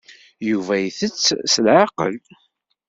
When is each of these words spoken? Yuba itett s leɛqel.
Yuba 0.49 0.75
itett 0.87 1.25
s 1.51 1.53
leɛqel. 1.65 2.15